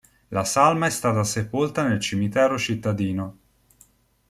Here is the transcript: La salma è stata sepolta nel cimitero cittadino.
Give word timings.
La 0.29 0.43
salma 0.43 0.87
è 0.87 0.89
stata 0.89 1.23
sepolta 1.23 1.87
nel 1.87 1.99
cimitero 1.99 2.57
cittadino. 2.57 3.37